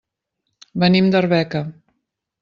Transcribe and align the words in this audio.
Venim 0.83 1.11
d'Arbeca. 1.15 1.61